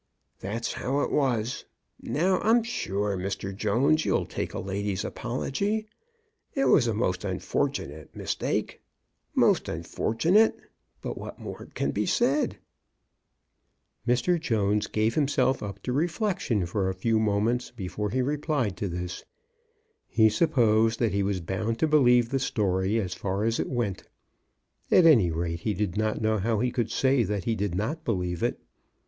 [0.39, 1.63] That's how it was.
[2.01, 3.55] Now I'm sure, Mr.
[3.55, 5.85] Jones, you'll take a lady's apology.
[6.55, 8.81] It was a most unfortunate mistake—
[9.45, 10.59] most unfortunate;
[11.03, 12.57] but what more can be said?"
[14.07, 14.39] Mr.
[14.39, 17.37] Jones gave himself up to reflection for a 58 CHRISTMAS AT THOMPSON HALL.
[17.37, 19.23] few moments before he replied to this.
[20.07, 24.05] He supposed that he was bound to believe the story as far as it went.
[24.89, 28.03] At any rate, he did not know how he could say that he did not
[28.03, 28.59] believe it.